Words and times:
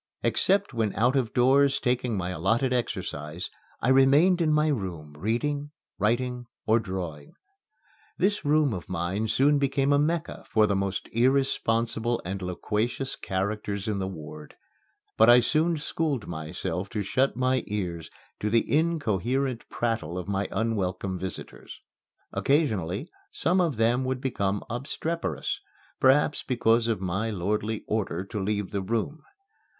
Except 0.23 0.73
when 0.73 0.95
out 0.95 1.15
of 1.15 1.31
doors 1.31 1.79
taking 1.79 2.17
my 2.17 2.31
allotted 2.31 2.73
exercise, 2.73 3.51
I 3.81 3.89
remained 3.89 4.41
in 4.41 4.51
my 4.51 4.67
room 4.69 5.13
reading, 5.15 5.69
writing, 5.99 6.47
or 6.65 6.79
drawing. 6.79 7.33
This 8.17 8.43
room 8.43 8.73
of 8.73 8.89
mine 8.89 9.27
soon 9.27 9.59
became 9.59 9.93
a 9.93 9.99
Mecca 9.99 10.43
for 10.49 10.65
the 10.65 10.75
most 10.75 11.07
irrepressible 11.11 12.19
and 12.25 12.41
loquacious 12.41 13.15
characters 13.15 13.87
in 13.87 13.99
the 13.99 14.07
ward. 14.07 14.55
But 15.17 15.29
I 15.29 15.39
soon 15.39 15.77
schooled 15.77 16.25
myself 16.25 16.89
to 16.89 17.03
shut 17.03 17.35
my 17.37 17.63
ears 17.67 18.09
to 18.39 18.49
the 18.49 18.67
incoherent 18.75 19.69
prattle 19.69 20.17
of 20.17 20.27
my 20.27 20.47
unwelcome 20.51 21.19
visitors. 21.19 21.79
Occasionally, 22.33 23.11
some 23.29 23.61
of 23.61 23.77
them 23.77 24.03
would 24.05 24.19
become 24.19 24.63
obstreperous 24.67 25.59
perhaps 25.99 26.41
because 26.41 26.87
of 26.87 27.01
my 27.01 27.29
lordly 27.29 27.83
order 27.87 28.23
to 28.25 28.39
leave 28.41 28.71
the 28.71 28.81
room. 28.81 29.21